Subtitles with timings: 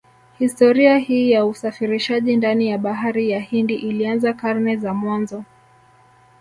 [0.39, 5.43] Historia hii ya usafirishaji ndani ya bahari ya Hindi ilianza karne za mwanzo